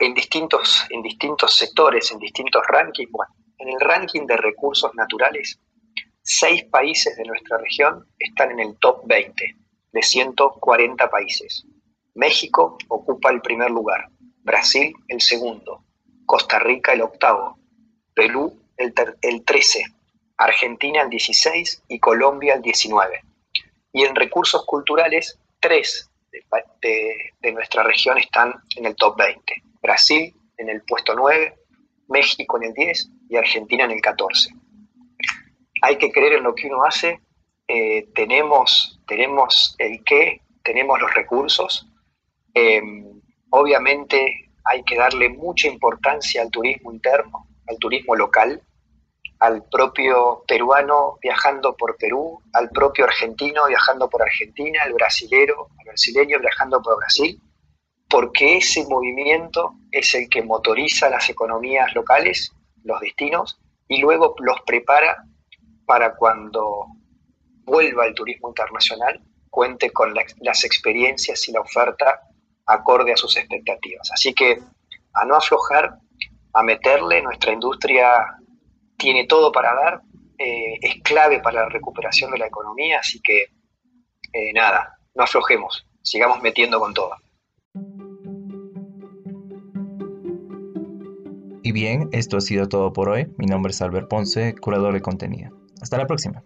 en 0.00 0.12
distintos, 0.12 0.86
en 0.90 1.02
distintos 1.02 1.56
sectores, 1.56 2.12
en 2.12 2.18
distintos 2.18 2.62
rankings. 2.68 3.10
Bueno, 3.10 3.32
en 3.58 3.68
el 3.70 3.80
ranking 3.80 4.26
de 4.26 4.36
recursos 4.36 4.94
naturales, 4.94 5.58
seis 6.20 6.64
países 6.64 7.16
de 7.16 7.24
nuestra 7.24 7.56
región 7.56 8.06
están 8.18 8.50
en 8.50 8.60
el 8.60 8.78
top 8.78 9.02
20 9.06 9.56
de 9.92 10.02
140 10.02 11.08
países. 11.08 11.64
México 12.14 12.76
ocupa 12.88 13.30
el 13.30 13.40
primer 13.40 13.70
lugar, 13.70 14.08
Brasil 14.42 14.92
el 15.08 15.20
segundo, 15.22 15.84
Costa 16.26 16.58
Rica 16.58 16.92
el 16.92 17.02
octavo, 17.02 17.61
Perú 18.14 18.58
el, 18.76 19.44
13, 19.44 19.84
Argentina 20.36 21.02
el 21.02 21.10
16 21.10 21.84
y 21.88 21.98
Colombia 21.98 22.54
el 22.54 22.62
19. 22.62 23.20
Y 23.92 24.04
en 24.04 24.14
recursos 24.14 24.64
culturales, 24.66 25.38
tres 25.60 26.10
de, 26.80 27.52
nuestra 27.52 27.82
región 27.82 28.18
están 28.18 28.54
en 28.76 28.86
el 28.86 28.96
top 28.96 29.16
20. 29.18 29.62
Brasil 29.82 30.34
en 30.58 30.68
el 30.68 30.82
puesto 30.82 31.14
9, 31.14 31.54
México 32.08 32.56
en 32.56 32.64
el 32.64 32.74
10 32.74 33.10
y 33.28 33.36
Argentina 33.36 33.84
en 33.84 33.92
el 33.92 34.00
14. 34.00 34.50
Hay 35.82 35.98
que 35.98 36.10
creer 36.10 36.34
en 36.34 36.44
lo 36.44 36.54
que 36.54 36.68
uno 36.68 36.84
hace, 36.84 37.20
eh, 37.68 38.08
tenemos, 38.14 39.00
tenemos 39.06 39.74
el 39.78 40.02
qué, 40.04 40.40
tenemos 40.62 41.00
los 41.00 41.12
recursos. 41.14 41.88
Em, 42.54 43.20
obviamente 43.50 44.50
hay 44.64 44.82
que 44.84 44.96
darle 44.96 45.28
mucha 45.28 45.68
importancia 45.68 46.42
al 46.42 46.50
turismo 46.50 46.92
interno, 46.92 47.46
al 47.68 47.78
turismo 47.78 48.14
local, 48.16 48.62
al 49.38 49.64
propio 49.68 50.44
peruano 50.46 51.18
viajando 51.20 51.76
por 51.76 51.96
Perú, 51.96 52.40
al 52.52 52.70
propio 52.70 53.04
argentino 53.04 53.62
viajando 53.66 54.08
por 54.08 54.22
Argentina, 54.22 54.82
al 54.84 54.92
brasilero, 54.92 55.68
al 55.78 55.86
brasileño 55.86 56.38
viajando 56.38 56.80
por 56.80 56.96
Brasil, 56.98 57.40
porque 58.08 58.58
ese 58.58 58.86
movimiento 58.86 59.74
es 59.90 60.14
el 60.14 60.28
que 60.28 60.42
motoriza 60.42 61.10
las 61.10 61.28
economías 61.28 61.92
locales, 61.94 62.52
los 62.84 63.00
destinos, 63.00 63.58
y 63.88 64.00
luego 64.00 64.34
los 64.38 64.60
prepara 64.62 65.24
para 65.86 66.14
cuando 66.14 66.86
vuelva 67.64 68.06
el 68.06 68.14
turismo 68.14 68.48
internacional, 68.48 69.20
cuente 69.50 69.90
con 69.92 70.14
las 70.14 70.64
experiencias 70.64 71.48
y 71.48 71.52
la 71.52 71.60
oferta 71.60 72.20
acorde 72.66 73.12
a 73.12 73.16
sus 73.16 73.36
expectativas. 73.36 74.10
Así 74.12 74.32
que 74.34 74.62
a 75.14 75.24
no 75.24 75.36
aflojar, 75.36 75.98
a 76.54 76.62
meterle, 76.62 77.22
nuestra 77.22 77.52
industria 77.52 78.08
tiene 78.96 79.26
todo 79.26 79.50
para 79.50 79.74
dar, 79.74 80.02
eh, 80.38 80.78
es 80.80 81.02
clave 81.02 81.40
para 81.40 81.62
la 81.62 81.68
recuperación 81.68 82.30
de 82.30 82.38
la 82.38 82.46
economía, 82.46 82.98
así 83.00 83.20
que 83.20 83.46
eh, 84.32 84.52
nada, 84.54 84.96
no 85.14 85.24
aflojemos, 85.24 85.86
sigamos 86.02 86.42
metiendo 86.42 86.78
con 86.78 86.94
todo. 86.94 87.16
Y 91.64 91.72
bien, 91.72 92.08
esto 92.12 92.38
ha 92.38 92.40
sido 92.40 92.68
todo 92.68 92.92
por 92.92 93.08
hoy. 93.08 93.32
Mi 93.38 93.46
nombre 93.46 93.70
es 93.70 93.80
Albert 93.80 94.08
Ponce, 94.08 94.54
curador 94.56 94.94
de 94.94 95.00
contenido. 95.00 95.56
Hasta 95.80 95.96
la 95.96 96.06
próxima. 96.06 96.42